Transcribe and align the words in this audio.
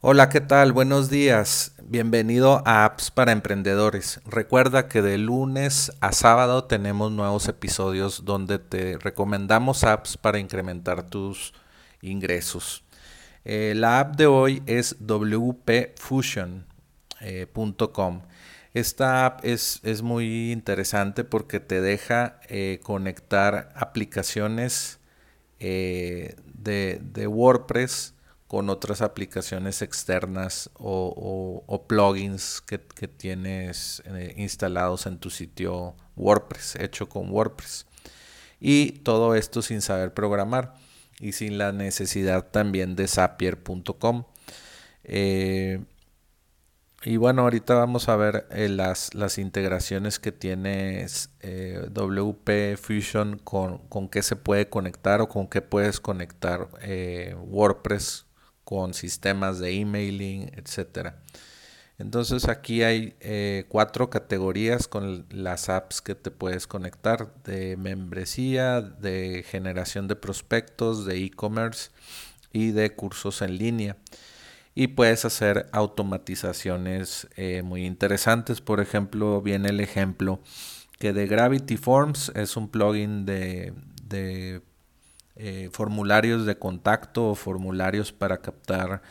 Hola, 0.00 0.28
¿qué 0.28 0.40
tal? 0.40 0.70
Buenos 0.72 1.10
días. 1.10 1.74
Bienvenido 1.82 2.62
a 2.64 2.84
Apps 2.84 3.10
para 3.10 3.32
Emprendedores. 3.32 4.20
Recuerda 4.26 4.86
que 4.86 5.02
de 5.02 5.18
lunes 5.18 5.90
a 6.00 6.12
sábado 6.12 6.62
tenemos 6.62 7.10
nuevos 7.10 7.48
episodios 7.48 8.24
donde 8.24 8.60
te 8.60 8.96
recomendamos 8.98 9.82
apps 9.82 10.16
para 10.16 10.38
incrementar 10.38 11.10
tus 11.10 11.52
ingresos. 12.00 12.84
Eh, 13.44 13.72
la 13.74 13.98
app 13.98 14.14
de 14.14 14.26
hoy 14.28 14.62
es 14.66 14.94
wpfusion.com. 15.00 16.62
Eh, 17.20 17.48
Esta 18.74 19.26
app 19.26 19.44
es, 19.44 19.80
es, 19.82 20.02
muy 20.02 20.52
interesante 20.52 21.24
porque 21.24 21.58
te 21.58 21.80
deja 21.80 22.38
eh, 22.48 22.78
conectar 22.84 23.70
aplicaciones 23.74 25.00
de, 25.58 26.36
de 26.54 27.26
WordPress 27.26 28.14
con 28.48 28.70
otras 28.70 29.02
aplicaciones 29.02 29.82
externas 29.82 30.70
o, 30.74 31.84
plugins 31.86 32.62
que, 32.62 32.78
tienes 32.78 34.02
eh, 34.06 34.34
instalados 34.38 35.06
en 35.06 35.18
tu 35.18 35.28
sitio 35.28 35.94
WordPress, 36.16 36.76
hecho 36.76 37.10
con 37.10 37.30
WordPress. 37.30 37.86
Y 38.58 38.92
todo 39.02 39.34
esto 39.34 39.60
sin 39.60 39.82
saber 39.82 40.14
programar 40.14 40.74
y 41.20 41.32
sin 41.32 41.58
la 41.58 41.72
necesidad 41.72 42.46
también 42.50 42.96
de 42.96 43.06
Zapier.com. 43.06 44.24
Eh, 45.04 45.84
y 47.04 47.16
bueno, 47.18 47.42
ahorita 47.42 47.74
vamos 47.74 48.08
a 48.08 48.16
ver 48.16 48.46
eh, 48.50 48.70
las, 48.70 49.14
las, 49.14 49.36
integraciones 49.36 50.18
que 50.18 50.32
tiene 50.32 51.06
WP 51.90 52.76
Fusion 52.78 53.38
con, 53.44 53.78
con 53.88 54.08
qué 54.08 54.22
se 54.22 54.36
puede 54.36 54.70
conectar 54.70 55.20
o 55.20 55.28
con 55.28 55.48
qué 55.48 55.60
puedes 55.60 56.00
conectar 56.00 56.68
WordPress 57.36 58.27
con 58.68 58.92
sistemas 58.92 59.60
de 59.60 59.80
emailing, 59.80 60.50
etcétera. 60.54 61.16
Entonces 61.96 62.48
aquí 62.50 62.82
hay 62.82 63.14
eh, 63.20 63.64
cuatro 63.70 64.10
categorías 64.10 64.86
con 64.88 65.24
las 65.30 65.70
apps 65.70 66.02
que 66.02 66.14
te 66.14 66.30
puedes 66.30 66.66
conectar 66.66 67.32
de 67.44 67.78
membresía, 67.78 68.82
de 68.82 69.42
generación 69.48 70.06
de 70.06 70.16
prospectos, 70.16 71.06
de 71.06 71.16
e-commerce 71.16 71.92
y 72.52 72.72
de 72.72 72.94
cursos 72.94 73.40
en 73.40 73.56
línea. 73.56 73.96
Y 74.74 74.88
puedes 74.88 75.24
hacer 75.24 75.70
automatizaciones 75.72 77.26
eh, 77.36 77.62
muy 77.62 77.86
interesantes. 77.86 78.60
Por 78.60 78.80
ejemplo, 78.80 79.40
viene 79.40 79.70
el 79.70 79.80
ejemplo 79.80 80.40
que 80.98 81.14
de 81.14 81.26
Gravity 81.26 81.78
Forms 81.78 82.32
es 82.34 82.54
un 82.58 82.68
plugin 82.68 83.24
de, 83.24 83.72
de 84.04 84.60
eh, 85.38 85.70
formularios 85.72 86.46
de 86.46 86.58
contacto 86.58 87.30
o 87.30 87.34
formularios 87.34 88.12
para 88.12 88.38
captar 88.38 89.02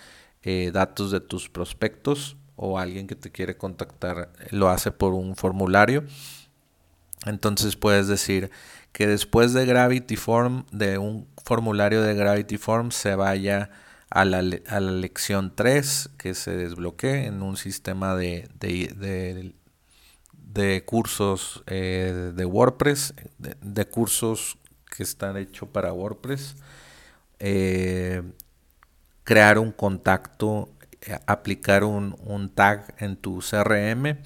eh, 0.43 0.71
datos 0.73 1.11
de 1.11 1.19
tus 1.19 1.49
prospectos 1.49 2.37
o 2.55 2.77
alguien 2.79 3.07
que 3.07 3.15
te 3.15 3.31
quiere 3.31 3.57
contactar 3.57 4.31
lo 4.51 4.69
hace 4.69 4.91
por 4.91 5.13
un 5.13 5.35
formulario. 5.35 6.03
Entonces 7.25 7.75
puedes 7.75 8.07
decir 8.07 8.51
que 8.91 9.07
después 9.07 9.53
de 9.53 9.65
Gravity 9.65 10.15
Form, 10.15 10.65
de 10.71 10.97
un 10.97 11.27
formulario 11.43 12.01
de 12.01 12.13
Gravity 12.13 12.57
Form, 12.57 12.91
se 12.91 13.15
vaya 13.15 13.69
a 14.09 14.25
la, 14.25 14.39
a 14.39 14.79
la 14.79 14.91
lección 14.91 15.53
3 15.55 16.09
que 16.17 16.33
se 16.33 16.55
desbloquee 16.55 17.25
en 17.25 17.41
un 17.41 17.57
sistema 17.57 18.15
de, 18.15 18.49
de, 18.59 19.53
de, 20.33 20.85
cursos 20.85 21.63
eh, 21.67 22.31
de 22.35 22.45
WordPress, 22.45 23.13
de, 23.37 23.85
cursos 23.87 24.57
que 24.97 25.03
están 25.03 25.37
hechos 25.37 25.69
para 25.69 25.93
WordPress. 25.93 26.55
Eh, 27.39 28.23
crear 29.23 29.59
un 29.59 29.71
contacto, 29.71 30.73
eh, 31.01 31.19
aplicar 31.27 31.83
un, 31.83 32.51
tag 32.55 32.95
en 32.97 33.15
tu 33.15 33.39
CRM 33.39 34.17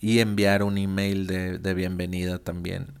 y 0.00 0.20
enviar 0.20 0.62
un 0.62 0.78
email 0.78 1.26
de, 1.26 1.74
bienvenida 1.74 2.38
también. 2.38 2.94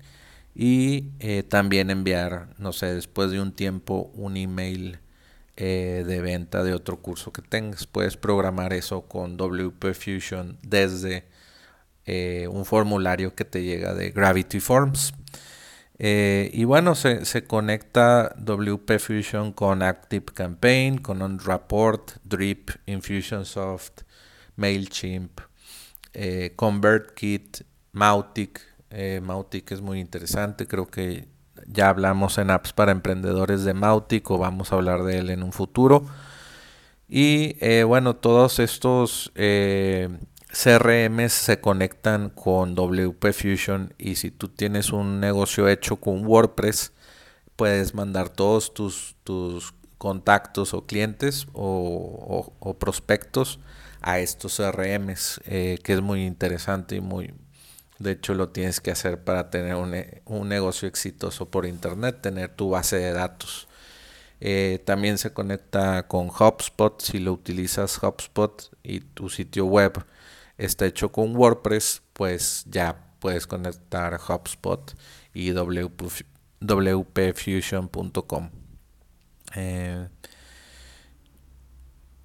Y 0.56 1.10
eh, 1.20 1.44
también 1.44 1.90
enviar, 1.90 2.48
no 2.58 2.72
sé, 2.72 2.92
después 2.92 3.30
de 3.30 3.40
un 3.40 3.52
tiempo, 3.52 4.10
un 4.14 4.36
email 4.36 4.98
de 5.56 6.20
venta 6.20 6.64
de 6.64 6.74
otro 6.74 6.96
curso 7.00 7.32
que 7.32 7.40
tengas. 7.40 7.86
Puedes 7.86 8.16
programar 8.16 8.72
eso 8.72 9.02
con 9.02 9.36
WP 9.36 9.94
Fusion 9.94 10.58
desde 10.62 11.26
un 12.48 12.64
formulario 12.64 13.36
que 13.36 13.44
te 13.44 13.62
llega 13.62 13.94
de 13.94 14.10
Gravity 14.10 14.58
Forms. 14.58 15.14
Eh, 15.98 16.50
y 16.52 16.64
bueno, 16.64 16.94
se, 16.94 17.24
se, 17.24 17.44
conecta 17.44 18.34
WP 18.38 18.98
Fusion 18.98 19.52
con 19.52 19.82
Active 19.82 20.24
Campaign, 20.26 20.98
con 20.98 21.22
OnRaport, 21.22 22.16
Drip, 22.24 22.70
Infusionsoft, 22.86 24.02
MailChimp, 24.56 25.40
eh, 26.12 26.52
ConvertKit, 26.56 27.62
Mautic. 27.92 28.60
Eh, 28.90 29.20
Mautic 29.22 29.70
es 29.72 29.80
muy 29.80 30.00
interesante, 30.00 30.66
creo 30.66 30.86
que 30.86 31.28
ya 31.66 31.88
hablamos 31.88 32.38
en 32.38 32.50
apps 32.50 32.72
para 32.72 32.92
emprendedores 32.92 33.64
de 33.64 33.74
Mautic 33.74 34.28
o 34.30 34.38
vamos 34.38 34.72
a 34.72 34.76
hablar 34.76 35.04
de 35.04 35.18
él 35.18 35.30
en 35.30 35.42
un 35.42 35.52
futuro. 35.52 36.04
Y 37.08 37.54
bueno, 37.84 38.16
todos 38.16 38.58
estos 38.58 39.30
CRM 40.54 41.28
se 41.30 41.60
conectan 41.60 42.30
con 42.30 42.76
WP 42.76 43.32
Fusion 43.32 43.92
y 43.98 44.14
si 44.14 44.30
tú 44.30 44.48
tienes 44.48 44.92
un 44.92 45.18
negocio 45.18 45.68
hecho 45.68 45.96
con 45.96 46.24
WordPress, 46.24 46.92
puedes 47.56 47.92
mandar 47.92 48.28
todos 48.28 48.72
tus, 48.72 49.16
tus 49.24 49.74
contactos 49.98 50.72
o 50.72 50.86
clientes 50.86 51.48
o, 51.54 52.76
prospectos 52.78 53.58
a 54.00 54.20
estos 54.20 54.56
CRMs, 54.56 55.40
eh, 55.46 55.78
que 55.82 55.94
es 55.94 56.00
muy 56.00 56.24
interesante 56.24 56.96
y 56.96 57.00
muy, 57.00 57.34
de 57.98 58.12
hecho 58.12 58.34
lo 58.34 58.50
tienes 58.50 58.80
que 58.80 58.92
hacer 58.92 59.24
para 59.24 59.50
tener 59.50 59.74
un, 59.74 59.92
un 60.24 60.48
negocio 60.48 60.86
exitoso 60.86 61.50
por 61.50 61.66
internet, 61.66 62.20
tener 62.20 62.50
tu 62.50 62.70
base 62.70 62.96
de 62.96 63.12
datos. 63.12 63.66
Eh, 64.40 64.80
también 64.84 65.18
se 65.18 65.32
conecta 65.32 66.06
con 66.06 66.28
HubSpot 66.28 67.00
si 67.00 67.18
lo 67.18 67.32
utilizas 67.32 68.00
HubSpot 68.00 68.70
y 68.82 69.00
tu 69.00 69.28
sitio 69.30 69.64
web 69.64 70.04
está 70.58 70.86
hecho 70.86 71.10
con 71.12 71.36
WordPress, 71.36 72.02
pues 72.12 72.64
ya 72.68 73.14
puedes 73.18 73.46
conectar 73.46 74.18
HubSpot 74.20 74.94
y 75.32 75.52
wpfusion.com. 76.60 78.50
Eh, 79.56 80.08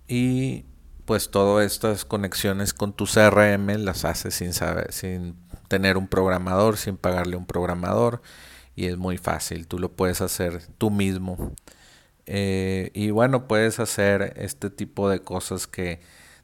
y 0.07 0.65
pues 1.05 1.29
todas 1.31 1.65
estas 1.65 2.05
conexiones 2.05 2.73
con 2.73 2.93
tu 2.93 3.05
CRM 3.05 3.67
las 3.83 4.05
haces 4.05 4.35
sin 4.35 4.53
saber, 4.53 4.91
sin 4.91 5.35
tener 5.67 5.97
un 5.97 6.07
programador, 6.07 6.77
sin 6.77 6.97
pagarle 6.97 7.35
un 7.35 7.45
programador 7.45 8.21
y 8.75 8.85
es 8.85 8.97
muy 8.97 9.17
fácil, 9.17 9.67
tú 9.67 9.79
lo 9.79 9.91
puedes 9.91 10.21
hacer 10.21 10.61
tú 10.77 10.89
mismo. 10.89 11.53
Eh, 12.25 12.91
y 12.93 13.09
bueno, 13.11 13.47
puedes 13.47 13.79
hacer 13.79 14.33
este 14.37 14.69
tipo 14.69 15.09
de 15.09 15.21
cosas 15.21 15.67
que 15.67 15.99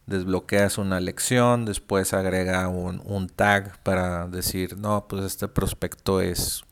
desbloqueas 0.07 0.77
una 0.77 0.99
lección, 0.99 1.65
después 1.65 2.13
agrega 2.13 2.67
un, 2.67 3.29
tag 3.29 3.77
para 3.83 4.27
decir, 4.27 4.77
no, 4.77 5.07
pues 5.07 5.25
este 5.25 5.47
prospecto 5.47 6.21
es 6.21 6.63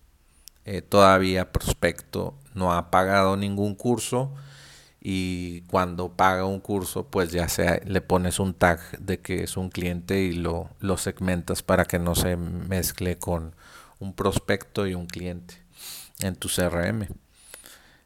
eh, 0.66 0.81
todavía 0.81 1.51
prospecto, 1.51 2.35
no 2.53 2.73
ha 2.73 2.91
pagado 2.91 3.35
ningún 3.35 3.75
curso 3.75 4.33
y 5.01 5.61
cuando 5.63 6.13
paga 6.13 6.45
un 6.45 6.61
curso, 6.61 7.07
pues 7.07 7.31
ya 7.31 7.49
sea, 7.49 7.81
le 7.85 8.01
pones 8.01 8.39
un 8.39 8.53
tag 8.53 8.79
de 8.99 9.19
que 9.19 9.44
es 9.44 9.57
un 9.57 9.69
cliente 9.69 10.21
y 10.21 10.33
lo, 10.33 10.69
lo 10.79 10.97
segmentas 10.97 11.63
para 11.63 11.85
que 11.85 12.00
no 12.00 12.15
se 12.15 12.38
mezcle 12.38 13.17
con 13.17 13.55
un 14.00 14.13
prospecto 14.13 14.88
y 14.88 14.94
un 14.94 15.07
cliente 15.07 15.55
en 16.19 16.35
tu 16.35 16.47
CRM. 16.47 17.07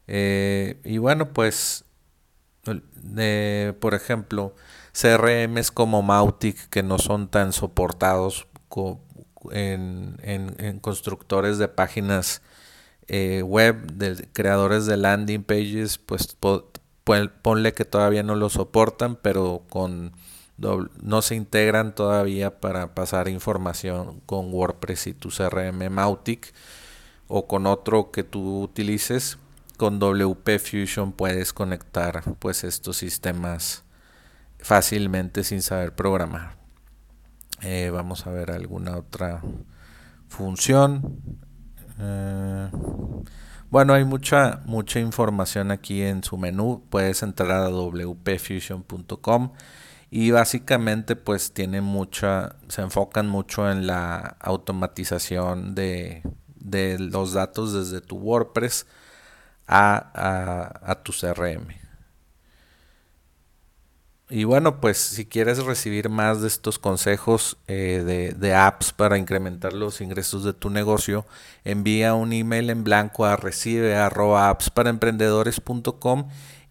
Eh, 0.08 0.80
y 0.84 0.98
bueno, 0.98 1.34
pues, 1.34 1.84
por 2.64 3.94
ejemplo, 3.94 4.56
CRMs 5.00 5.70
como 5.70 6.02
Mautic 6.02 6.70
que 6.70 6.82
no 6.82 6.98
son 6.98 7.28
tan 7.28 7.54
soportados 7.54 8.48
en, 9.52 10.80
constructores 10.82 11.60
de 11.60 11.68
páginas 11.68 12.42
eh, 13.08 13.44
web, 13.44 13.92
de 13.94 14.28
creadores 14.34 14.88
de 14.88 14.98
landing 14.98 15.44
pages, 15.44 16.00
pues 16.00 16.36
ponle 17.42 17.74
que 17.74 17.86
todavía 17.86 18.24
no 18.24 18.36
lo 18.36 18.50
soportan, 18.50 19.16
pero 19.16 19.64
con 19.70 20.14
no 20.58 21.22
se 21.22 21.36
integran 21.36 21.94
todavía 21.94 22.60
para 22.60 22.96
pasar 22.96 23.28
información 23.28 24.22
con 24.26 24.52
WordPress 24.52 25.08
y 25.08 25.14
tu 25.14 25.30
CRM 25.30 25.92
Mautic 25.92 26.52
o 27.28 27.46
con 27.46 27.68
otro 27.68 28.10
que 28.10 28.24
tú 28.24 28.64
utilices. 28.64 29.38
Con 29.78 30.00
WP 30.00 30.58
Fusion 30.58 31.12
puedes 31.12 31.54
conectar 31.54 32.24
pues 32.40 32.64
estos 32.64 32.98
sistemas 32.98 33.84
fácilmente 34.68 35.44
sin 35.46 35.62
saber 35.62 35.96
programar. 35.96 36.58
Eh, 37.62 37.90
vamos 37.92 38.28
a 38.28 38.32
ver 38.32 38.52
alguna 38.52 38.98
otra 38.98 39.42
función. 40.28 41.20
Eh, 42.00 42.70
Bueno, 43.70 43.94
hay 43.94 44.06
mucha, 44.06 44.62
mucha 44.66 45.00
información 45.00 45.72
aquí 45.72 46.02
en 46.02 46.24
su 46.24 46.38
menú. 46.38 46.84
Puedes 46.90 47.24
entrar 47.24 47.52
a 47.52 47.70
wpfusion.com 47.70 49.52
y 50.10 50.32
básicamente 50.32 51.16
pues 51.16 51.54
tiene 51.54 51.82
mucha, 51.82 52.56
se 52.70 52.82
enfocan 52.82 53.28
mucho 53.30 53.70
en 53.72 53.88
la 53.88 54.38
automatización 54.40 55.76
de, 55.76 56.24
de 56.56 56.98
los 57.00 57.34
datos 57.34 57.74
desde 57.74 58.02
tu 58.06 58.18
WordPress 58.18 58.86
a, 59.68 60.82
a, 60.92 61.04
tu 61.04 61.12
CRM. 61.14 61.87
Y 64.30 64.44
bueno, 64.44 64.82
pues 64.82 64.98
si 64.98 65.26
quieres 65.26 65.64
recibir 65.64 66.10
más 66.10 66.42
de 66.42 66.50
estos 66.50 66.80
consejos 66.80 67.58
eh, 67.68 68.04
de, 68.06 68.34
de, 68.34 68.54
apps 68.54 68.92
para 68.92 69.18
incrementar 69.18 69.72
los 69.72 70.02
ingresos 70.02 70.44
de 70.44 70.52
tu 70.52 70.70
negocio, 70.70 71.26
envía 71.64 72.14
un 72.14 72.34
email 72.34 72.70
en 72.70 72.84
blanco 72.84 73.26
a 73.26 73.38
recibe 73.38 73.96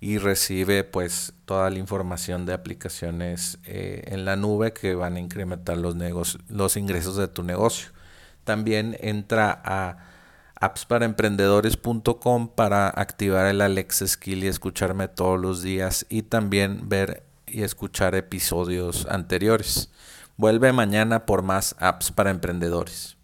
y 0.01 0.19
recibe 0.19 0.85
pues 0.85 1.33
toda 1.47 1.71
la 1.71 1.79
información 1.79 2.45
de 2.45 2.53
aplicaciones 2.53 3.59
eh, 3.65 4.05
en 4.09 4.27
la 4.27 4.37
nube 4.37 4.75
que 4.75 4.95
van 4.95 5.17
a 5.17 5.21
incrementar 5.21 5.79
los, 5.79 5.97
los 6.49 6.77
ingresos 6.77 7.17
de 7.17 7.29
tu 7.29 7.43
negocio. 7.43 7.89
También 8.45 8.99
entra 9.01 9.63
a 9.65 9.97
appsparaemprendedores.com 10.61 12.49
para 12.55 12.89
activar 12.89 13.47
el 13.47 13.61
Alexa 13.63 14.07
Skill 14.07 14.45
y 14.45 14.49
escucharme 14.49 15.09
todos 15.09 15.41
los 15.41 15.63
días 15.63 16.07
y 16.09 16.23
también 16.23 16.89
ver 16.89 17.26
y 17.47 17.63
escuchar 17.63 18.17
episodios 18.17 19.07
anteriores. 19.09 19.91
Vuelve 20.37 20.73
mañana 20.73 21.27
por 21.27 21.43
más 21.43 21.77
apps 21.79 22.11
para 22.11 22.31
emprendedores. 22.31 23.15